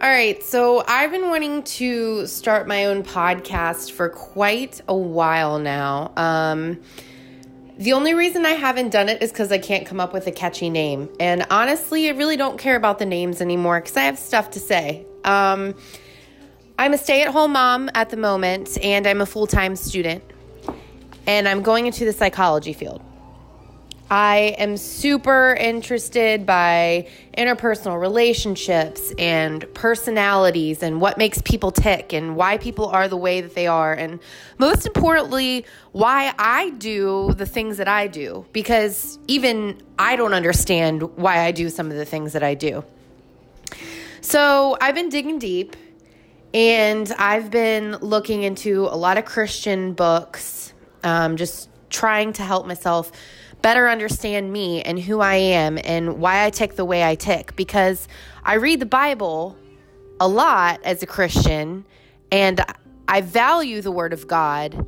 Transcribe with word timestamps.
All 0.00 0.08
right, 0.08 0.40
so 0.44 0.84
I've 0.86 1.10
been 1.10 1.28
wanting 1.28 1.64
to 1.64 2.24
start 2.28 2.68
my 2.68 2.84
own 2.84 3.02
podcast 3.02 3.90
for 3.90 4.08
quite 4.08 4.80
a 4.86 4.94
while 4.94 5.58
now. 5.58 6.12
Um, 6.16 6.80
the 7.78 7.94
only 7.94 8.14
reason 8.14 8.46
I 8.46 8.50
haven't 8.52 8.90
done 8.90 9.08
it 9.08 9.20
is 9.24 9.32
because 9.32 9.50
I 9.50 9.58
can't 9.58 9.88
come 9.88 9.98
up 9.98 10.12
with 10.12 10.28
a 10.28 10.30
catchy 10.30 10.70
name. 10.70 11.08
And 11.18 11.44
honestly, 11.50 12.06
I 12.08 12.12
really 12.12 12.36
don't 12.36 12.60
care 12.60 12.76
about 12.76 13.00
the 13.00 13.06
names 13.06 13.40
anymore 13.40 13.80
because 13.80 13.96
I 13.96 14.02
have 14.02 14.20
stuff 14.20 14.52
to 14.52 14.60
say. 14.60 15.04
Um, 15.24 15.74
I'm 16.78 16.94
a 16.94 16.98
stay 16.98 17.22
at 17.22 17.32
home 17.32 17.54
mom 17.54 17.90
at 17.92 18.10
the 18.10 18.16
moment, 18.16 18.78
and 18.80 19.04
I'm 19.04 19.20
a 19.20 19.26
full 19.26 19.48
time 19.48 19.74
student. 19.74 20.22
And 21.26 21.48
I'm 21.48 21.60
going 21.60 21.86
into 21.86 22.04
the 22.04 22.12
psychology 22.12 22.72
field. 22.72 23.02
I 24.10 24.54
am 24.58 24.78
super 24.78 25.54
interested 25.54 26.46
by 26.46 27.08
interpersonal 27.36 28.00
relationships 28.00 29.12
and 29.18 29.66
personalities 29.74 30.82
and 30.82 30.98
what 31.00 31.18
makes 31.18 31.42
people 31.42 31.70
tick 31.70 32.14
and 32.14 32.34
why 32.34 32.56
people 32.56 32.86
are 32.86 33.06
the 33.06 33.18
way 33.18 33.42
that 33.42 33.54
they 33.54 33.66
are. 33.66 33.92
And 33.92 34.18
most 34.56 34.86
importantly, 34.86 35.66
why 35.92 36.32
I 36.38 36.70
do 36.70 37.34
the 37.34 37.44
things 37.44 37.76
that 37.76 37.88
I 37.88 38.06
do. 38.06 38.46
Because 38.52 39.18
even 39.28 39.82
I 39.98 40.16
don't 40.16 40.32
understand 40.32 41.02
why 41.16 41.40
I 41.40 41.52
do 41.52 41.68
some 41.68 41.90
of 41.90 41.96
the 41.98 42.06
things 42.06 42.32
that 42.32 42.42
I 42.42 42.54
do. 42.54 42.84
So 44.22 44.78
I've 44.80 44.94
been 44.94 45.10
digging 45.10 45.38
deep 45.38 45.76
and 46.54 47.12
I've 47.18 47.50
been 47.50 47.92
looking 47.96 48.42
into 48.42 48.84
a 48.86 48.96
lot 48.96 49.18
of 49.18 49.26
Christian 49.26 49.92
books, 49.92 50.72
um, 51.04 51.36
just 51.36 51.68
trying 51.90 52.32
to 52.34 52.42
help 52.42 52.66
myself 52.66 53.12
better 53.62 53.88
understand 53.88 54.52
me 54.52 54.82
and 54.82 54.98
who 54.98 55.20
I 55.20 55.34
am 55.36 55.78
and 55.84 56.18
why 56.18 56.44
I 56.44 56.50
tick 56.50 56.76
the 56.76 56.84
way 56.84 57.04
I 57.04 57.14
tick 57.14 57.56
because 57.56 58.08
I 58.44 58.54
read 58.54 58.80
the 58.80 58.86
Bible 58.86 59.56
a 60.20 60.28
lot 60.28 60.80
as 60.84 61.02
a 61.02 61.06
Christian 61.06 61.84
and 62.30 62.64
I 63.08 63.22
value 63.22 63.80
the 63.80 63.90
Word 63.90 64.12
of 64.12 64.26
God, 64.26 64.86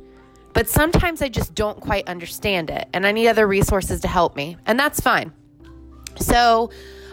but 0.53 0.69
sometimes 0.69 1.21
I 1.21 1.29
just 1.29 1.55
don't 1.55 1.79
quite 1.79 2.07
understand 2.07 2.69
it 2.69 2.87
and 2.93 3.05
I 3.05 3.11
need 3.11 3.27
other 3.27 3.47
resources 3.47 4.01
to 4.01 4.07
help 4.07 4.35
me, 4.35 4.57
and 4.65 4.79
that's 4.79 4.99
fine. 4.99 5.33
So, 6.17 6.69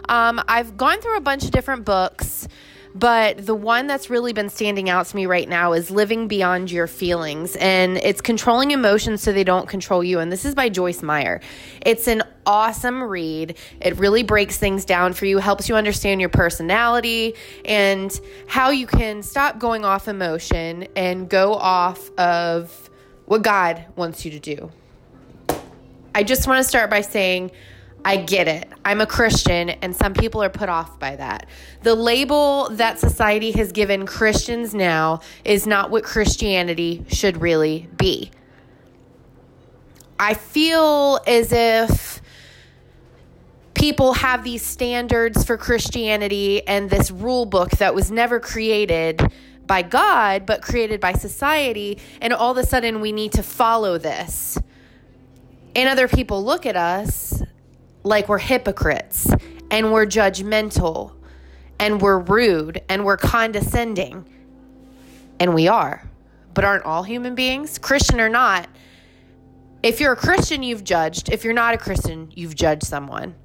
um, 0.08 0.42
I've 0.48 0.76
gone 0.76 1.00
through 1.00 1.16
a 1.16 1.20
bunch 1.20 1.44
of 1.44 1.50
different 1.50 1.84
books. 1.84 2.48
But 2.94 3.44
the 3.46 3.54
one 3.54 3.86
that's 3.86 4.10
really 4.10 4.32
been 4.32 4.48
standing 4.48 4.88
out 4.88 5.06
to 5.06 5.16
me 5.16 5.26
right 5.26 5.48
now 5.48 5.72
is 5.72 5.90
Living 5.90 6.26
Beyond 6.26 6.70
Your 6.70 6.86
Feelings. 6.86 7.54
And 7.56 7.96
it's 7.98 8.20
controlling 8.20 8.70
emotions 8.70 9.22
so 9.22 9.32
they 9.32 9.44
don't 9.44 9.68
control 9.68 10.02
you. 10.02 10.18
And 10.18 10.32
this 10.32 10.44
is 10.44 10.54
by 10.54 10.68
Joyce 10.68 11.02
Meyer. 11.02 11.40
It's 11.84 12.08
an 12.08 12.22
awesome 12.46 13.02
read. 13.02 13.56
It 13.80 13.96
really 13.98 14.22
breaks 14.22 14.56
things 14.56 14.84
down 14.84 15.12
for 15.12 15.26
you, 15.26 15.38
helps 15.38 15.68
you 15.68 15.76
understand 15.76 16.20
your 16.20 16.30
personality 16.30 17.34
and 17.64 18.18
how 18.46 18.70
you 18.70 18.86
can 18.86 19.22
stop 19.22 19.58
going 19.58 19.84
off 19.84 20.08
emotion 20.08 20.88
and 20.96 21.28
go 21.28 21.54
off 21.54 22.10
of 22.18 22.90
what 23.26 23.42
God 23.42 23.84
wants 23.96 24.24
you 24.24 24.30
to 24.30 24.40
do. 24.40 24.72
I 26.14 26.22
just 26.22 26.48
want 26.48 26.62
to 26.62 26.68
start 26.68 26.88
by 26.90 27.02
saying, 27.02 27.50
I 28.04 28.16
get 28.16 28.48
it. 28.48 28.68
I'm 28.84 29.00
a 29.00 29.06
Christian, 29.06 29.70
and 29.70 29.94
some 29.94 30.14
people 30.14 30.42
are 30.42 30.48
put 30.48 30.68
off 30.68 30.98
by 30.98 31.16
that. 31.16 31.46
The 31.82 31.94
label 31.94 32.68
that 32.70 32.98
society 32.98 33.52
has 33.52 33.72
given 33.72 34.06
Christians 34.06 34.74
now 34.74 35.20
is 35.44 35.66
not 35.66 35.90
what 35.90 36.04
Christianity 36.04 37.04
should 37.08 37.42
really 37.42 37.88
be. 37.96 38.30
I 40.18 40.34
feel 40.34 41.20
as 41.26 41.52
if 41.52 42.20
people 43.74 44.14
have 44.14 44.42
these 44.42 44.64
standards 44.64 45.44
for 45.44 45.56
Christianity 45.56 46.66
and 46.66 46.90
this 46.90 47.10
rule 47.10 47.46
book 47.46 47.70
that 47.72 47.94
was 47.94 48.10
never 48.10 48.40
created 48.40 49.20
by 49.66 49.82
God, 49.82 50.46
but 50.46 50.62
created 50.62 50.98
by 50.98 51.12
society, 51.12 51.98
and 52.20 52.32
all 52.32 52.52
of 52.52 52.56
a 52.56 52.66
sudden 52.66 53.00
we 53.00 53.12
need 53.12 53.32
to 53.32 53.42
follow 53.42 53.98
this. 53.98 54.58
And 55.76 55.88
other 55.88 56.08
people 56.08 56.42
look 56.42 56.66
at 56.66 56.74
us 56.74 57.37
like 58.04 58.28
we're 58.28 58.38
hypocrites 58.38 59.30
and 59.70 59.92
we're 59.92 60.06
judgmental 60.06 61.12
and 61.78 62.00
we're 62.00 62.18
rude 62.18 62.82
and 62.88 63.04
we're 63.04 63.16
condescending. 63.16 64.28
And 65.40 65.54
we 65.54 65.68
are. 65.68 66.08
But 66.54 66.64
aren't 66.64 66.84
all 66.84 67.04
human 67.04 67.34
beings, 67.34 67.78
Christian 67.78 68.20
or 68.20 68.28
not? 68.28 68.68
If 69.82 70.00
you're 70.00 70.12
a 70.12 70.16
Christian, 70.16 70.64
you've 70.64 70.82
judged. 70.82 71.28
If 71.28 71.44
you're 71.44 71.54
not 71.54 71.74
a 71.74 71.78
Christian, 71.78 72.32
you've 72.34 72.56
judged 72.56 72.82
someone. 72.82 73.36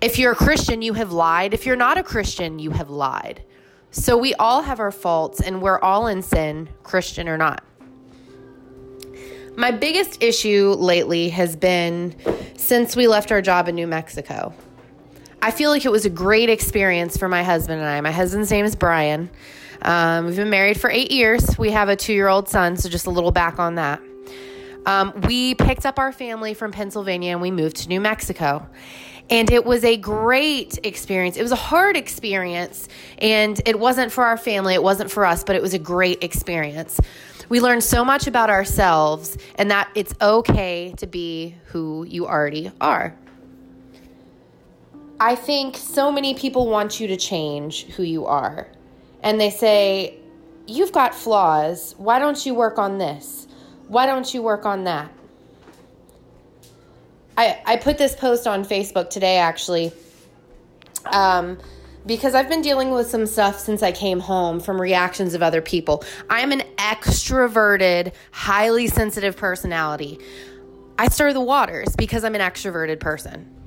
If 0.00 0.18
you're 0.18 0.32
a 0.32 0.36
Christian, 0.36 0.82
you 0.82 0.94
have 0.94 1.12
lied. 1.12 1.54
If 1.54 1.66
you're 1.66 1.76
not 1.76 1.98
a 1.98 2.02
Christian, 2.02 2.58
you 2.58 2.72
have 2.72 2.90
lied. 2.90 3.44
So 3.92 4.16
we 4.16 4.34
all 4.34 4.62
have 4.62 4.80
our 4.80 4.90
faults 4.90 5.40
and 5.40 5.62
we're 5.62 5.78
all 5.78 6.06
in 6.08 6.22
sin, 6.22 6.70
Christian 6.82 7.28
or 7.28 7.36
not. 7.36 7.62
My 9.60 9.72
biggest 9.72 10.22
issue 10.22 10.74
lately 10.78 11.28
has 11.28 11.54
been 11.54 12.16
since 12.56 12.96
we 12.96 13.06
left 13.06 13.30
our 13.30 13.42
job 13.42 13.68
in 13.68 13.74
New 13.74 13.86
Mexico. 13.86 14.54
I 15.42 15.50
feel 15.50 15.68
like 15.68 15.84
it 15.84 15.92
was 15.92 16.06
a 16.06 16.10
great 16.10 16.48
experience 16.48 17.18
for 17.18 17.28
my 17.28 17.42
husband 17.42 17.78
and 17.78 17.86
I. 17.86 18.00
My 18.00 18.10
husband's 18.10 18.50
name 18.50 18.64
is 18.64 18.74
Brian. 18.74 19.28
Um, 19.82 20.24
we've 20.24 20.36
been 20.36 20.48
married 20.48 20.80
for 20.80 20.88
eight 20.88 21.10
years. 21.10 21.58
We 21.58 21.72
have 21.72 21.90
a 21.90 21.96
two 21.96 22.14
year 22.14 22.28
old 22.28 22.48
son, 22.48 22.78
so 22.78 22.88
just 22.88 23.04
a 23.04 23.10
little 23.10 23.32
back 23.32 23.58
on 23.58 23.74
that. 23.74 24.00
Um, 24.86 25.12
we 25.26 25.54
picked 25.54 25.84
up 25.84 25.98
our 25.98 26.10
family 26.10 26.54
from 26.54 26.72
Pennsylvania 26.72 27.32
and 27.32 27.42
we 27.42 27.50
moved 27.50 27.76
to 27.82 27.88
New 27.90 28.00
Mexico. 28.00 28.66
And 29.30 29.50
it 29.50 29.64
was 29.64 29.84
a 29.84 29.96
great 29.96 30.84
experience. 30.84 31.36
It 31.36 31.42
was 31.42 31.52
a 31.52 31.56
hard 31.56 31.96
experience, 31.96 32.88
and 33.18 33.60
it 33.64 33.78
wasn't 33.78 34.10
for 34.10 34.24
our 34.24 34.36
family, 34.36 34.74
it 34.74 34.82
wasn't 34.82 35.10
for 35.10 35.24
us, 35.24 35.44
but 35.44 35.54
it 35.56 35.62
was 35.62 35.72
a 35.72 35.78
great 35.78 36.22
experience. 36.24 37.00
We 37.48 37.60
learned 37.60 37.82
so 37.82 38.04
much 38.04 38.26
about 38.26 38.48
ourselves 38.48 39.36
and 39.56 39.70
that 39.70 39.90
it's 39.94 40.14
okay 40.20 40.94
to 40.98 41.06
be 41.06 41.56
who 41.66 42.04
you 42.04 42.26
already 42.26 42.70
are. 42.80 43.16
I 45.18 45.34
think 45.34 45.76
so 45.76 46.10
many 46.10 46.34
people 46.34 46.68
want 46.68 47.00
you 47.00 47.08
to 47.08 47.16
change 47.16 47.86
who 47.88 48.04
you 48.04 48.24
are. 48.24 48.68
And 49.22 49.40
they 49.40 49.50
say, 49.50 50.16
You've 50.66 50.92
got 50.92 51.14
flaws. 51.14 51.96
Why 51.98 52.20
don't 52.20 52.46
you 52.46 52.54
work 52.54 52.78
on 52.78 52.98
this? 52.98 53.48
Why 53.88 54.06
don't 54.06 54.32
you 54.32 54.40
work 54.40 54.64
on 54.64 54.84
that? 54.84 55.12
I, 57.40 57.62
I 57.64 57.76
put 57.76 57.96
this 57.96 58.14
post 58.14 58.46
on 58.46 58.66
Facebook 58.66 59.08
today 59.08 59.38
actually. 59.38 59.92
Um, 61.06 61.58
because 62.04 62.34
I've 62.34 62.48
been 62.48 62.60
dealing 62.60 62.90
with 62.90 63.06
some 63.06 63.24
stuff 63.26 63.58
since 63.58 63.82
I 63.82 63.92
came 63.92 64.20
home 64.20 64.60
from 64.60 64.80
reactions 64.80 65.32
of 65.32 65.42
other 65.42 65.62
people. 65.62 66.04
I'm 66.28 66.52
an 66.52 66.62
extroverted, 66.76 68.12
highly 68.30 68.88
sensitive 68.88 69.36
personality. 69.36 70.18
I 70.98 71.08
stir 71.08 71.32
the 71.32 71.40
waters 71.40 71.94
because 71.96 72.24
I'm 72.24 72.34
an 72.34 72.42
extroverted 72.42 73.00
person. 73.00 73.59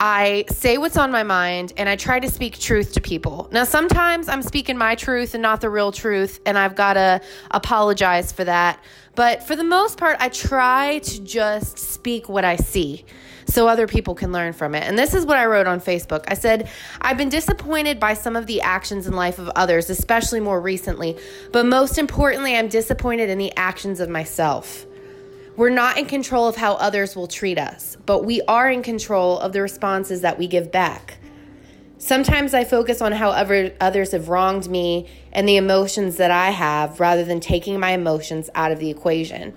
I 0.00 0.44
say 0.50 0.76
what's 0.76 0.96
on 0.96 1.12
my 1.12 1.22
mind 1.22 1.72
and 1.76 1.88
I 1.88 1.96
try 1.96 2.18
to 2.18 2.28
speak 2.28 2.58
truth 2.58 2.92
to 2.94 3.00
people. 3.00 3.48
Now, 3.52 3.64
sometimes 3.64 4.28
I'm 4.28 4.42
speaking 4.42 4.76
my 4.76 4.94
truth 4.96 5.34
and 5.34 5.42
not 5.42 5.60
the 5.60 5.70
real 5.70 5.92
truth, 5.92 6.40
and 6.44 6.58
I've 6.58 6.74
got 6.74 6.94
to 6.94 7.20
apologize 7.50 8.32
for 8.32 8.44
that. 8.44 8.82
But 9.14 9.44
for 9.44 9.54
the 9.54 9.64
most 9.64 9.96
part, 9.96 10.16
I 10.20 10.28
try 10.28 10.98
to 10.98 11.20
just 11.22 11.78
speak 11.78 12.28
what 12.28 12.44
I 12.44 12.56
see 12.56 13.04
so 13.46 13.68
other 13.68 13.86
people 13.86 14.14
can 14.14 14.32
learn 14.32 14.52
from 14.52 14.74
it. 14.74 14.82
And 14.84 14.98
this 14.98 15.14
is 15.14 15.24
what 15.24 15.36
I 15.36 15.46
wrote 15.46 15.66
on 15.66 15.80
Facebook. 15.80 16.24
I 16.28 16.34
said, 16.34 16.68
I've 17.00 17.18
been 17.18 17.28
disappointed 17.28 18.00
by 18.00 18.14
some 18.14 18.36
of 18.36 18.46
the 18.46 18.62
actions 18.62 19.06
and 19.06 19.14
life 19.14 19.38
of 19.38 19.48
others, 19.50 19.90
especially 19.90 20.40
more 20.40 20.60
recently, 20.60 21.16
but 21.52 21.66
most 21.66 21.98
importantly, 21.98 22.56
I'm 22.56 22.68
disappointed 22.68 23.30
in 23.30 23.38
the 23.38 23.56
actions 23.56 24.00
of 24.00 24.08
myself. 24.08 24.86
We're 25.56 25.70
not 25.70 25.98
in 25.98 26.06
control 26.06 26.48
of 26.48 26.56
how 26.56 26.74
others 26.74 27.14
will 27.14 27.28
treat 27.28 27.58
us, 27.58 27.96
but 28.06 28.24
we 28.24 28.42
are 28.42 28.68
in 28.68 28.82
control 28.82 29.38
of 29.38 29.52
the 29.52 29.62
responses 29.62 30.22
that 30.22 30.36
we 30.36 30.48
give 30.48 30.72
back. 30.72 31.18
Sometimes 31.96 32.54
I 32.54 32.64
focus 32.64 33.00
on 33.00 33.12
how 33.12 33.30
others 33.30 34.10
have 34.10 34.28
wronged 34.28 34.68
me 34.68 35.08
and 35.32 35.48
the 35.48 35.56
emotions 35.56 36.16
that 36.16 36.32
I 36.32 36.50
have 36.50 36.98
rather 36.98 37.24
than 37.24 37.38
taking 37.38 37.78
my 37.78 37.92
emotions 37.92 38.50
out 38.56 38.72
of 38.72 38.80
the 38.80 38.90
equation. 38.90 39.54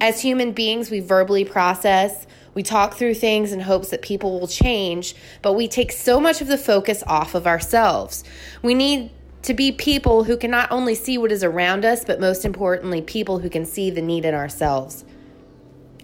As 0.00 0.22
human 0.22 0.52
beings, 0.52 0.90
we 0.90 1.00
verbally 1.00 1.44
process, 1.44 2.26
we 2.54 2.62
talk 2.62 2.94
through 2.94 3.14
things 3.14 3.52
in 3.52 3.60
hopes 3.60 3.90
that 3.90 4.00
people 4.00 4.40
will 4.40 4.48
change, 4.48 5.14
but 5.42 5.52
we 5.52 5.68
take 5.68 5.92
so 5.92 6.18
much 6.18 6.40
of 6.40 6.48
the 6.48 6.56
focus 6.56 7.04
off 7.06 7.34
of 7.34 7.46
ourselves. 7.46 8.24
We 8.62 8.72
need 8.72 9.10
to 9.42 9.52
be 9.52 9.70
people 9.70 10.24
who 10.24 10.38
can 10.38 10.50
not 10.50 10.72
only 10.72 10.94
see 10.94 11.18
what 11.18 11.30
is 11.30 11.44
around 11.44 11.84
us, 11.84 12.06
but 12.06 12.20
most 12.20 12.46
importantly, 12.46 13.02
people 13.02 13.38
who 13.38 13.50
can 13.50 13.66
see 13.66 13.90
the 13.90 14.02
need 14.02 14.24
in 14.24 14.34
ourselves. 14.34 15.04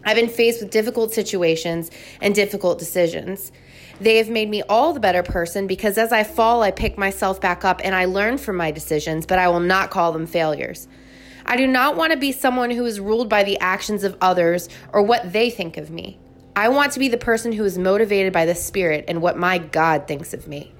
I've 0.06 0.16
been 0.16 0.28
faced 0.28 0.62
with 0.62 0.70
difficult 0.70 1.12
situations 1.12 1.90
and 2.20 2.32
difficult 2.32 2.78
decisions. 2.78 3.50
They 4.00 4.18
have 4.18 4.30
made 4.30 4.48
me 4.48 4.62
all 4.62 4.92
the 4.92 5.00
better 5.00 5.24
person 5.24 5.66
because 5.66 5.98
as 5.98 6.12
I 6.12 6.22
fall, 6.22 6.62
I 6.62 6.70
pick 6.70 6.96
myself 6.96 7.40
back 7.40 7.64
up 7.64 7.80
and 7.82 7.94
I 7.94 8.04
learn 8.04 8.38
from 8.38 8.56
my 8.56 8.70
decisions, 8.70 9.26
but 9.26 9.38
I 9.38 9.48
will 9.48 9.60
not 9.60 9.90
call 9.90 10.12
them 10.12 10.26
failures. 10.26 10.86
I 11.44 11.56
do 11.56 11.66
not 11.66 11.96
want 11.96 12.12
to 12.12 12.18
be 12.18 12.30
someone 12.30 12.70
who 12.70 12.84
is 12.84 13.00
ruled 13.00 13.28
by 13.28 13.42
the 13.42 13.58
actions 13.58 14.04
of 14.04 14.16
others 14.20 14.68
or 14.92 15.02
what 15.02 15.32
they 15.32 15.50
think 15.50 15.76
of 15.76 15.90
me. 15.90 16.18
I 16.54 16.68
want 16.68 16.92
to 16.92 16.98
be 16.98 17.08
the 17.08 17.18
person 17.18 17.52
who 17.52 17.64
is 17.64 17.76
motivated 17.76 18.32
by 18.32 18.46
the 18.46 18.54
Spirit 18.54 19.06
and 19.08 19.20
what 19.20 19.36
my 19.36 19.58
God 19.58 20.06
thinks 20.06 20.32
of 20.32 20.46
me. 20.46 20.72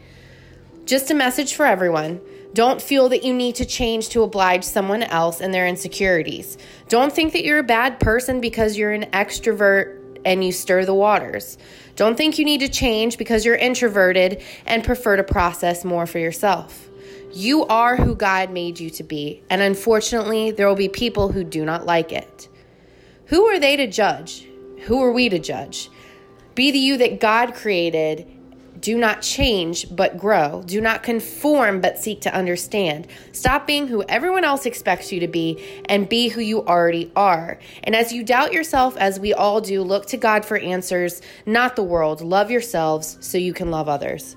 Just 0.84 1.10
a 1.10 1.14
message 1.14 1.54
for 1.54 1.66
everyone. 1.66 2.20
Don't 2.56 2.80
feel 2.80 3.10
that 3.10 3.22
you 3.22 3.34
need 3.34 3.56
to 3.56 3.66
change 3.66 4.08
to 4.08 4.22
oblige 4.22 4.64
someone 4.64 5.02
else 5.02 5.42
and 5.42 5.52
their 5.52 5.66
insecurities. 5.66 6.56
Don't 6.88 7.12
think 7.12 7.34
that 7.34 7.44
you're 7.44 7.58
a 7.58 7.62
bad 7.62 8.00
person 8.00 8.40
because 8.40 8.78
you're 8.78 8.92
an 8.92 9.10
extrovert 9.10 10.20
and 10.24 10.42
you 10.42 10.52
stir 10.52 10.86
the 10.86 10.94
waters. 10.94 11.58
Don't 11.96 12.16
think 12.16 12.38
you 12.38 12.46
need 12.46 12.60
to 12.60 12.68
change 12.70 13.18
because 13.18 13.44
you're 13.44 13.56
introverted 13.56 14.42
and 14.64 14.82
prefer 14.82 15.16
to 15.16 15.22
process 15.22 15.84
more 15.84 16.06
for 16.06 16.18
yourself. 16.18 16.88
You 17.30 17.66
are 17.66 17.94
who 17.94 18.14
God 18.14 18.50
made 18.50 18.80
you 18.80 18.88
to 18.88 19.02
be, 19.02 19.42
and 19.50 19.60
unfortunately, 19.60 20.50
there 20.50 20.66
will 20.66 20.76
be 20.76 20.88
people 20.88 21.32
who 21.32 21.44
do 21.44 21.62
not 21.62 21.84
like 21.84 22.10
it. 22.10 22.48
Who 23.26 23.44
are 23.48 23.60
they 23.60 23.76
to 23.76 23.86
judge? 23.86 24.48
Who 24.84 25.02
are 25.02 25.12
we 25.12 25.28
to 25.28 25.38
judge? 25.38 25.90
Be 26.54 26.70
the 26.70 26.78
you 26.78 26.96
that 26.96 27.20
God 27.20 27.54
created 27.54 28.26
do 28.80 28.98
not 28.98 29.22
change, 29.22 29.94
but 29.94 30.18
grow. 30.18 30.62
Do 30.66 30.80
not 30.80 31.02
conform, 31.02 31.80
but 31.80 31.98
seek 31.98 32.20
to 32.22 32.34
understand. 32.34 33.06
Stop 33.32 33.66
being 33.66 33.88
who 33.88 34.02
everyone 34.04 34.44
else 34.44 34.66
expects 34.66 35.12
you 35.12 35.20
to 35.20 35.28
be 35.28 35.64
and 35.86 36.08
be 36.08 36.28
who 36.28 36.40
you 36.40 36.64
already 36.66 37.10
are. 37.16 37.58
And 37.84 37.96
as 37.96 38.12
you 38.12 38.22
doubt 38.22 38.52
yourself, 38.52 38.96
as 38.96 39.18
we 39.18 39.32
all 39.32 39.60
do, 39.60 39.82
look 39.82 40.06
to 40.06 40.16
God 40.16 40.44
for 40.44 40.58
answers, 40.58 41.22
not 41.46 41.76
the 41.76 41.82
world. 41.82 42.20
Love 42.20 42.50
yourselves 42.50 43.18
so 43.20 43.38
you 43.38 43.52
can 43.52 43.70
love 43.70 43.88
others. 43.88 44.36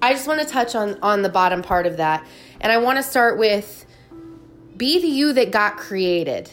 I 0.00 0.12
just 0.12 0.26
want 0.26 0.40
to 0.40 0.46
touch 0.46 0.74
on, 0.74 0.98
on 1.00 1.22
the 1.22 1.28
bottom 1.28 1.62
part 1.62 1.86
of 1.86 1.96
that. 1.98 2.26
And 2.60 2.72
I 2.72 2.78
want 2.78 2.98
to 2.98 3.02
start 3.02 3.38
with 3.38 3.86
be 4.76 5.00
the 5.00 5.08
you 5.08 5.32
that 5.34 5.50
got 5.50 5.76
created. 5.76 6.50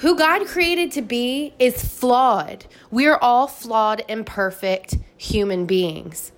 Who 0.00 0.16
God 0.16 0.46
created 0.46 0.92
to 0.92 1.02
be 1.02 1.52
is 1.58 1.84
flawed. 1.84 2.64
We 2.90 3.06
are 3.06 3.18
all 3.20 3.46
flawed, 3.46 4.02
imperfect 4.08 4.96
human 5.18 5.66
beings. 5.66 6.32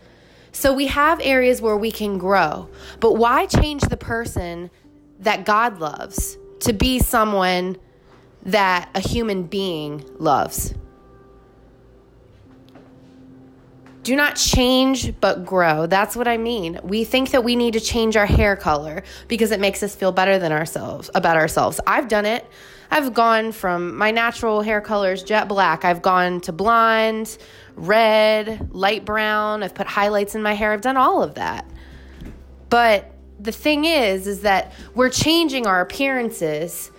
So 0.50 0.73
we 0.73 0.88
have 0.88 1.20
areas 1.23 1.62
where 1.62 1.76
we 1.76 1.93
can 1.93 2.19
grow. 2.19 2.69
But 2.99 3.12
why 3.14 3.47
change 3.47 3.82
the 3.82 3.97
person 3.97 4.69
that 5.20 5.44
God 5.44 5.79
loves 5.79 6.37
to 6.61 6.73
be 6.73 6.99
someone 6.99 7.76
that 8.43 8.91
a 8.97 9.00
human 9.00 9.44
being 9.44 10.05
loves? 10.19 10.75
Do 14.02 14.16
not 14.16 14.34
change, 14.34 15.19
but 15.20 15.46
grow. 15.46 15.87
That's 15.87 16.16
what 16.16 16.26
I 16.26 16.37
mean. 16.37 16.81
We 16.82 17.04
think 17.04 17.31
that 17.31 17.44
we 17.44 17.54
need 17.54 17.75
to 17.75 17.81
change 17.81 18.16
our 18.16 18.26
hair 18.26 18.56
color 18.56 19.04
because 19.28 19.52
it 19.52 19.60
makes 19.60 19.82
us 19.82 19.94
feel 19.94 20.10
better 20.10 20.40
than 20.40 20.50
ourselves 20.50 21.08
about 21.14 21.37
ourselves. 21.37 21.81
I've 21.87 22.08
done 22.08 22.26
it. 22.26 22.44
I've 22.90 23.14
gone 23.14 23.52
from 23.52 23.96
my 23.96 24.10
natural 24.10 24.60
hair 24.60 24.81
color 24.81 25.12
is 25.12 25.22
jet 25.22 25.46
black. 25.46 25.84
I've 25.84 26.02
gone 26.02 26.40
to 26.43 26.52
blonde, 26.52 27.38
red, 27.76 28.75
light 28.75 29.04
brown. 29.04 29.62
I've 29.62 29.75
put 29.75 29.87
highlights 29.87 30.34
in 30.34 30.43
my 30.43 30.55
hair. 30.55 30.72
I've 30.72 30.81
done 30.81 30.96
all 30.96 31.22
of 31.22 31.34
that. 31.37 31.64
But 32.70 33.12
the 33.38 33.52
thing 33.52 33.84
is, 33.84 34.26
is 34.26 34.43
that 34.43 34.72
we're 34.94 35.10
changing 35.10 35.66
our 35.66 35.81
appearances. 35.81 36.90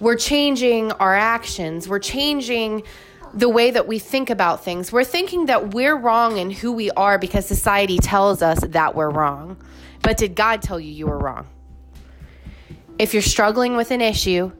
We're 0.00 0.16
changing 0.16 0.90
our 0.92 1.14
actions. 1.14 1.88
We're 1.88 2.00
changing 2.00 2.82
the 3.34 3.48
way 3.48 3.70
that 3.70 3.88
we 3.88 3.98
think 3.98 4.30
about 4.30 4.64
things. 4.64 4.92
We're 4.92 5.04
thinking 5.04 5.46
that 5.46 5.74
we're 5.74 5.96
wrong 5.96 6.38
in 6.38 6.50
who 6.50 6.72
we 6.72 6.90
are 6.92 7.18
because 7.18 7.46
society 7.46 7.98
tells 7.98 8.42
us 8.42 8.60
that 8.60 8.94
we're 8.94 9.10
wrong. 9.10 9.56
But 10.02 10.16
did 10.16 10.36
God 10.36 10.62
tell 10.62 10.78
you 10.78 10.92
you 10.92 11.06
were 11.06 11.18
wrong? 11.18 11.46
If 12.98 13.12
you're 13.12 13.22
struggling 13.22 13.76
with 13.76 13.90
an 13.90 14.00
issue, 14.00 14.52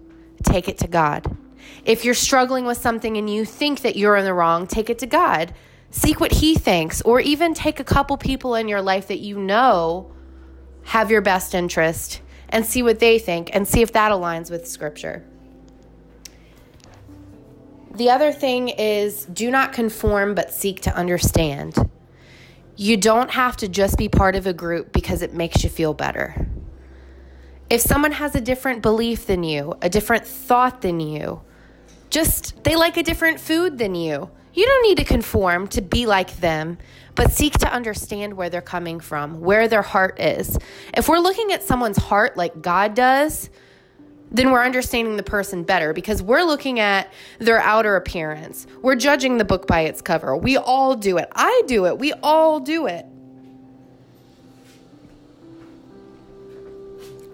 take 0.43 0.69
it 0.69 0.79
to 0.79 0.89
God. 0.89 1.37
If 1.85 2.05
you're 2.05 2.15
struggling 2.15 2.65
with 2.65 2.79
something 2.79 3.17
and 3.17 3.31
you 3.31 3.45
think 3.45 3.83
that 3.83 3.95
you're 3.95 4.17
in 4.17 4.25
the 4.25 4.35
wrong, 4.35 4.67
take 4.67 4.91
it 4.91 4.99
to 5.01 5.07
God. 5.07 5.55
Seek 5.91 6.19
what 6.19 6.33
He 6.33 6.57
thinks, 6.57 7.01
or 7.03 7.21
even 7.21 7.55
take 7.55 7.79
a 7.79 7.85
couple 7.85 8.17
people 8.17 8.57
in 8.57 8.67
your 8.67 8.83
life 8.83 9.07
that 9.09 9.21
you 9.21 9.39
know 9.39 10.11
have 10.83 11.11
your 11.11 11.21
best 11.21 11.55
interest 11.55 12.21
and 12.49 12.67
see 12.67 12.83
what 12.83 12.99
they 12.99 13.19
think 13.19 13.51
and 13.53 13.69
see 13.69 13.83
if 13.83 13.93
that 13.93 14.11
aligns 14.11 14.51
with 14.51 14.67
Scripture. 14.67 15.25
The 17.95 18.11
other 18.11 18.33
thing 18.33 18.71
is 18.71 19.25
do 19.27 19.51
not 19.51 19.73
conform, 19.73 20.35
but 20.35 20.53
seek 20.53 20.81
to 20.83 20.95
understand. 20.97 21.77
You 22.77 22.97
don't 22.97 23.31
have 23.31 23.57
to 23.59 23.69
just 23.69 23.97
be 23.97 24.09
part 24.09 24.35
of 24.35 24.49
a 24.49 24.53
group 24.53 24.93
because 24.93 25.23
it 25.23 25.33
makes 25.33 25.63
you 25.63 25.71
feel 25.71 25.95
better. 25.95 26.49
If 27.71 27.81
someone 27.81 28.13
has 28.13 28.35
a 28.35 28.41
different 28.41 28.83
belief 28.83 29.27
than 29.27 29.45
you, 29.45 29.75
a 29.81 29.89
different 29.89 30.27
thought 30.27 30.81
than 30.83 30.99
you, 30.99 31.43
just 32.11 32.65
they 32.65 32.75
like 32.75 32.97
a 32.97 33.03
different 33.03 33.39
food 33.39 33.79
than 33.79 33.95
you, 33.95 34.29
you 34.55 34.67
don't 34.67 34.83
need 34.83 34.99
to 34.99 35.05
conform 35.05 35.69
to 35.69 35.81
be 35.81 36.07
like 36.07 36.37
them, 36.39 36.79
but 37.15 37.33
seek 37.33 37.55
to 37.59 37.73
understand 37.73 38.35
where 38.35 38.51
they're 38.51 38.61
coming 38.61 38.99
from, 39.01 39.41
where 39.41 39.69
their 39.69 39.83
heart 39.83 40.19
is. 40.21 40.59
If 40.97 41.09
we're 41.09 41.19
looking 41.19 41.53
at 41.53 41.63
someone's 41.63 41.97
heart 41.97 42.37
like 42.37 42.61
God 42.61 42.95
does, 42.95 43.51
then 44.31 44.51
we're 44.51 44.65
understanding 44.65 45.17
the 45.17 45.23
person 45.23 45.63
better 45.63 45.93
because 45.93 46.23
we're 46.23 46.43
looking 46.43 46.81
at 46.81 47.13
their 47.39 47.61
outer 47.61 47.97
appearance. 47.97 48.67
We're 48.83 48.97
judging 48.97 49.39
the 49.39 49.45
book 49.45 49.67
by 49.67 49.83
its 49.83 50.03
cover. 50.03 50.37
We 50.37 50.57
all 50.57 50.97
do 50.97 51.19
it. 51.19 51.29
I 51.35 51.63
do 51.67 51.87
it. 51.87 51.99
We 51.99 52.13
all 52.15 52.59
do 52.61 52.87
it. 52.87 53.07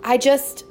I 0.02 0.18
just, 0.18 0.64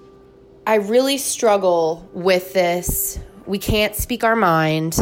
I 0.65 0.75
really 0.75 1.17
struggle 1.17 2.07
with 2.13 2.53
this. 2.53 3.19
We 3.45 3.57
can't 3.57 3.95
speak 3.95 4.23
our 4.23 4.35
mind. 4.35 4.97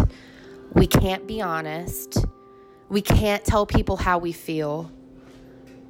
We 0.74 0.88
can't 0.88 1.28
be 1.28 1.42
honest. 1.42 2.26
We 2.90 3.02
can't 3.02 3.44
tell 3.44 3.66
people 3.66 3.98
how 3.98 4.18
we 4.18 4.32
feel. 4.32 4.92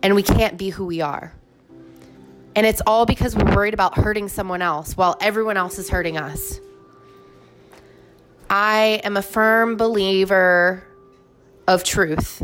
And 0.01 0.15
we 0.15 0.23
can't 0.23 0.57
be 0.57 0.69
who 0.69 0.85
we 0.85 1.01
are. 1.01 1.33
And 2.57 2.65
it's 2.65 2.81
all 2.87 3.05
because 3.05 3.35
we're 3.35 3.55
worried 3.55 3.75
about 3.75 3.99
hurting 3.99 4.29
someone 4.29 4.63
else 4.63 4.97
while 4.97 5.15
everyone 5.21 5.57
else 5.57 5.77
is 5.77 5.91
hurting 5.91 6.17
us. 6.17 6.59
I 8.49 8.99
am 9.03 9.15
a 9.15 9.21
firm 9.21 9.77
believer 9.77 10.83
of 11.67 11.83
truth. 11.83 12.41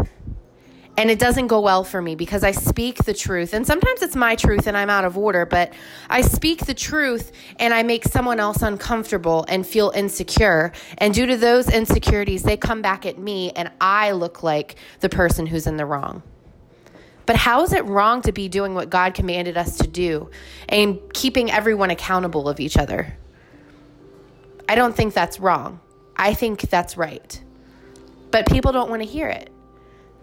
And 0.98 1.10
it 1.10 1.18
doesn't 1.18 1.48
go 1.48 1.62
well 1.62 1.84
for 1.84 2.00
me 2.00 2.14
because 2.14 2.44
I 2.44 2.52
speak 2.52 3.06
the 3.06 3.14
truth. 3.16 3.56
And 3.56 3.66
sometimes 3.66 4.04
it's 4.04 4.16
my 4.16 4.36
truth 4.36 4.68
and 4.68 4.78
I'm 4.78 4.92
out 4.92 5.04
of 5.04 5.18
order, 5.18 5.48
but 5.48 5.74
I 6.12 6.22
speak 6.22 6.68
the 6.68 6.76
truth 6.76 7.32
and 7.58 7.74
I 7.74 7.82
make 7.82 8.04
someone 8.04 8.40
else 8.40 8.62
uncomfortable 8.62 9.46
and 9.50 9.66
feel 9.66 9.92
insecure. 9.96 10.74
And 11.00 11.16
due 11.16 11.26
to 11.26 11.38
those 11.38 11.74
insecurities, 11.74 12.44
they 12.44 12.56
come 12.56 12.84
back 12.84 13.08
at 13.08 13.18
me 13.18 13.50
and 13.54 13.72
I 13.82 14.12
look 14.12 14.44
like 14.44 14.76
the 15.00 15.10
person 15.10 15.48
who's 15.48 15.66
in 15.66 15.78
the 15.78 15.88
wrong. 15.88 16.22
But 17.26 17.36
how 17.38 17.64
is 17.64 17.74
it 17.74 17.86
wrong 17.86 18.22
to 18.24 18.32
be 18.32 18.50
doing 18.50 18.74
what 18.74 18.90
God 18.90 19.14
commanded 19.14 19.58
us 19.58 19.78
to 19.78 19.88
do 19.88 20.30
and 20.68 21.00
keeping 21.14 21.50
everyone 21.50 21.90
accountable 21.90 22.50
of 22.50 22.60
each 22.60 22.78
other? 22.78 23.18
I 24.68 24.76
don't 24.76 24.96
think 24.96 25.14
that's 25.14 25.40
wrong. 25.40 25.80
I 26.16 26.34
think 26.34 26.62
that's 26.62 26.98
right. 26.98 27.42
But 28.32 28.48
people 28.48 28.72
don't 28.72 28.90
want 28.90 29.02
to 29.02 29.08
hear 29.08 29.30
it. 29.30 29.50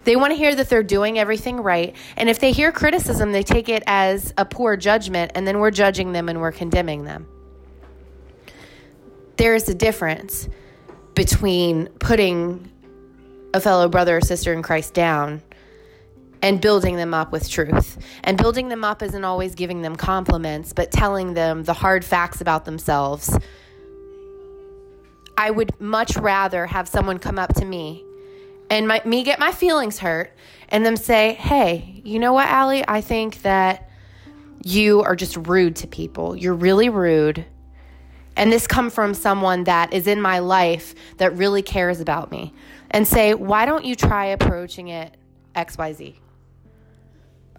They 0.03 0.15
want 0.15 0.31
to 0.31 0.35
hear 0.35 0.55
that 0.55 0.69
they're 0.69 0.83
doing 0.83 1.19
everything 1.19 1.57
right. 1.57 1.95
And 2.17 2.27
if 2.27 2.39
they 2.39 2.51
hear 2.51 2.71
criticism, 2.71 3.31
they 3.31 3.43
take 3.43 3.69
it 3.69 3.83
as 3.85 4.33
a 4.37 4.45
poor 4.45 4.75
judgment, 4.75 5.31
and 5.35 5.47
then 5.47 5.59
we're 5.59 5.71
judging 5.71 6.11
them 6.11 6.27
and 6.27 6.41
we're 6.41 6.51
condemning 6.51 7.03
them. 7.03 7.27
There 9.37 9.55
is 9.55 9.69
a 9.69 9.75
difference 9.75 10.49
between 11.13 11.87
putting 11.99 12.71
a 13.53 13.59
fellow 13.59 13.87
brother 13.89 14.17
or 14.17 14.21
sister 14.21 14.53
in 14.53 14.63
Christ 14.63 14.93
down 14.93 15.41
and 16.41 16.59
building 16.59 16.95
them 16.95 17.13
up 17.13 17.31
with 17.31 17.49
truth. 17.49 17.97
And 18.23 18.37
building 18.37 18.69
them 18.69 18.83
up 18.83 19.01
isn't 19.01 19.23
always 19.23 19.55
giving 19.55 19.81
them 19.81 19.95
compliments, 19.95 20.73
but 20.73 20.91
telling 20.91 21.33
them 21.33 21.63
the 21.63 21.73
hard 21.73 22.03
facts 22.03 22.41
about 22.41 22.65
themselves. 22.65 23.37
I 25.37 25.51
would 25.51 25.79
much 25.79 26.15
rather 26.17 26.65
have 26.65 26.87
someone 26.87 27.19
come 27.19 27.39
up 27.39 27.53
to 27.55 27.65
me 27.65 28.03
and 28.71 28.87
my, 28.87 29.01
me 29.03 29.23
get 29.23 29.37
my 29.37 29.51
feelings 29.51 29.99
hurt 29.99 30.31
and 30.69 30.85
them 30.85 30.95
say, 30.95 31.33
hey, 31.33 32.01
you 32.05 32.19
know 32.19 32.31
what, 32.31 32.47
Allie? 32.47 32.85
I 32.87 33.01
think 33.01 33.41
that 33.41 33.89
you 34.63 35.01
are 35.01 35.15
just 35.15 35.35
rude 35.35 35.75
to 35.77 35.87
people. 35.87 36.37
You're 36.37 36.53
really 36.53 36.87
rude. 36.87 37.45
And 38.37 38.49
this 38.49 38.67
come 38.67 38.89
from 38.89 39.13
someone 39.13 39.65
that 39.65 39.93
is 39.93 40.07
in 40.07 40.21
my 40.21 40.39
life 40.39 40.95
that 41.17 41.35
really 41.35 41.61
cares 41.61 41.99
about 41.99 42.31
me. 42.31 42.53
And 42.91 43.05
say, 43.05 43.33
why 43.33 43.65
don't 43.65 43.83
you 43.83 43.95
try 43.95 44.27
approaching 44.27 44.87
it 44.87 45.17
XYZ? 45.53 46.20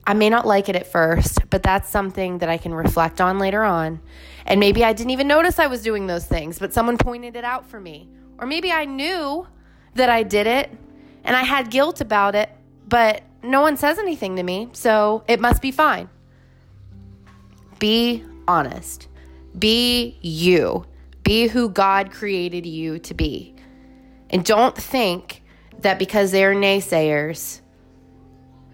I 0.05 0.15
may 0.15 0.29
not 0.31 0.47
like 0.47 0.69
it 0.69 0.77
at 0.77 0.87
first, 0.87 1.39
but 1.51 1.63
that's 1.63 1.89
something 1.89 2.39
that 2.39 2.49
I 2.49 2.59
can 2.59 2.75
reflect 2.75 3.21
on 3.21 3.39
later 3.39 3.63
on. 3.63 4.01
And 4.47 4.59
maybe 4.59 4.85
I 4.85 4.93
didn't 4.93 5.11
even 5.11 5.29
notice 5.29 5.59
I 5.59 5.69
was 5.69 5.83
doing 5.83 6.07
those 6.07 6.25
things, 6.25 6.59
but 6.59 6.73
someone 6.73 6.99
pointed 6.99 7.37
it 7.37 7.45
out 7.45 7.67
for 7.67 7.81
me. 7.81 8.09
Or 8.39 8.47
maybe 8.47 8.73
I 8.73 8.85
knew 8.85 9.47
that 9.95 10.09
I 10.09 10.25
did 10.25 10.47
it 10.47 10.71
and 11.23 11.37
I 11.37 11.43
had 11.43 11.71
guilt 11.71 12.01
about 12.01 12.35
it, 12.35 12.51
but 12.89 13.23
no 13.43 13.61
one 13.61 13.77
says 13.77 13.99
anything 13.99 14.37
to 14.37 14.43
me, 14.43 14.69
so 14.73 15.23
it 15.29 15.41
must 15.41 15.63
be 15.63 15.71
fine. 15.71 16.09
Be 17.79 18.25
honest. 18.49 19.09
Be 19.59 20.19
you. 20.21 20.87
Be 21.23 21.47
who 21.47 21.69
God 21.69 22.11
created 22.11 22.67
you 22.67 22.99
to 23.01 23.15
be. 23.15 23.55
And 24.31 24.45
don't 24.45 24.77
think 24.77 25.43
that 25.81 25.99
because 25.99 26.33
they're 26.33 26.55
naysayers 26.55 27.61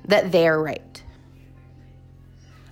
that 0.06 0.32
they're 0.32 0.60
right. 0.60 0.82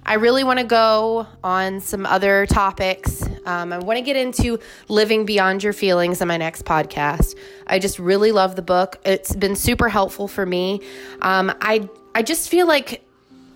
I 0.08 0.14
really 0.14 0.44
want 0.44 0.60
to 0.60 0.64
go 0.64 1.26
on 1.42 1.80
some 1.80 2.06
other 2.06 2.46
topics. 2.46 3.24
Um, 3.44 3.72
I 3.72 3.78
want 3.78 3.98
to 3.98 4.02
get 4.02 4.16
into 4.16 4.60
living 4.88 5.26
beyond 5.26 5.64
your 5.64 5.72
feelings 5.72 6.22
in 6.22 6.28
my 6.28 6.36
next 6.36 6.64
podcast. 6.64 7.36
I 7.66 7.80
just 7.80 7.98
really 7.98 8.30
love 8.30 8.54
the 8.54 8.62
book. 8.62 9.00
It's 9.04 9.34
been 9.34 9.56
super 9.56 9.88
helpful 9.88 10.28
for 10.28 10.46
me. 10.46 10.80
Um, 11.22 11.52
I 11.60 11.88
I 12.14 12.22
just 12.22 12.48
feel 12.48 12.68
like 12.68 13.02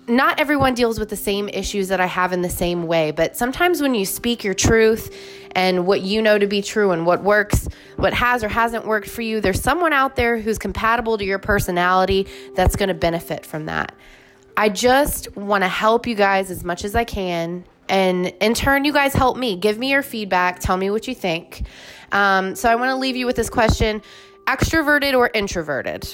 not 0.07 0.41
everyone 0.41 0.73
deals 0.73 0.99
with 0.99 1.09
the 1.09 1.15
same 1.15 1.47
issues 1.47 1.87
that 1.87 2.01
I 2.01 2.05
have 2.05 2.33
in 2.33 2.41
the 2.41 2.49
same 2.49 2.85
way, 2.85 3.11
but 3.11 3.37
sometimes 3.37 3.81
when 3.81 3.95
you 3.95 4.05
speak 4.05 4.43
your 4.43 4.53
truth 4.53 5.15
and 5.51 5.85
what 5.87 6.01
you 6.01 6.21
know 6.21 6.37
to 6.37 6.47
be 6.47 6.61
true 6.61 6.91
and 6.91 7.05
what 7.05 7.23
works, 7.23 7.69
what 7.95 8.13
has 8.13 8.43
or 8.43 8.49
hasn't 8.49 8.85
worked 8.85 9.09
for 9.09 9.21
you, 9.21 9.39
there's 9.39 9.61
someone 9.61 9.93
out 9.93 10.17
there 10.17 10.37
who's 10.37 10.57
compatible 10.57 11.17
to 11.17 11.23
your 11.23 11.39
personality 11.39 12.27
that's 12.55 12.75
going 12.75 12.89
to 12.89 12.93
benefit 12.93 13.45
from 13.45 13.67
that. 13.67 13.95
I 14.57 14.69
just 14.69 15.35
want 15.35 15.63
to 15.63 15.67
help 15.67 16.05
you 16.07 16.15
guys 16.15 16.51
as 16.51 16.63
much 16.63 16.83
as 16.83 16.95
I 16.95 17.03
can. 17.03 17.65
And 17.89 18.27
in 18.39 18.53
turn, 18.53 18.85
you 18.85 18.93
guys 18.93 19.13
help 19.13 19.37
me. 19.37 19.55
Give 19.57 19.77
me 19.77 19.91
your 19.91 20.03
feedback. 20.03 20.59
Tell 20.59 20.77
me 20.77 20.89
what 20.89 21.07
you 21.07 21.15
think. 21.15 21.63
Um, 22.11 22.55
so 22.55 22.69
I 22.69 22.75
want 22.75 22.89
to 22.89 22.95
leave 22.95 23.15
you 23.15 23.25
with 23.25 23.35
this 23.35 23.49
question 23.49 24.01
extroverted 24.47 25.17
or 25.17 25.29
introverted? 25.33 26.07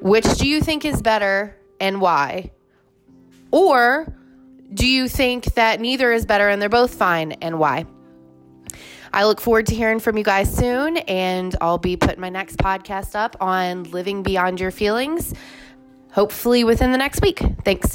Which 0.00 0.24
do 0.38 0.48
you 0.48 0.60
think 0.60 0.84
is 0.84 1.02
better 1.02 1.56
and 1.80 2.00
why? 2.00 2.52
Or 3.50 4.12
do 4.72 4.86
you 4.86 5.08
think 5.08 5.54
that 5.54 5.80
neither 5.80 6.12
is 6.12 6.26
better 6.26 6.48
and 6.48 6.60
they're 6.60 6.68
both 6.68 6.94
fine 6.94 7.32
and 7.32 7.58
why? 7.58 7.86
I 9.12 9.24
look 9.24 9.40
forward 9.40 9.66
to 9.66 9.74
hearing 9.74 9.98
from 10.00 10.18
you 10.18 10.24
guys 10.24 10.54
soon, 10.54 10.98
and 10.98 11.56
I'll 11.60 11.78
be 11.78 11.96
putting 11.96 12.20
my 12.20 12.28
next 12.28 12.58
podcast 12.58 13.14
up 13.14 13.36
on 13.40 13.84
living 13.84 14.22
beyond 14.22 14.60
your 14.60 14.70
feelings 14.70 15.32
hopefully 16.16 16.64
within 16.64 16.90
the 16.92 16.98
next 16.98 17.20
week. 17.20 17.40
Thanks. 17.62 17.94